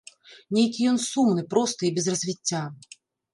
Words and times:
Нейкі 0.57 0.87
ён 0.91 0.97
сумны, 1.09 1.43
просты 1.51 1.83
і 1.91 1.93
без 1.99 2.09
развіцця. 2.15 2.63